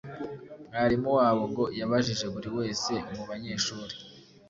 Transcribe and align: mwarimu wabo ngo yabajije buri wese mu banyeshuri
mwarimu 0.71 1.09
wabo 1.17 1.43
ngo 1.51 1.63
yabajije 1.79 2.25
buri 2.33 2.49
wese 2.57 2.91
mu 3.15 3.23
banyeshuri 3.29 3.95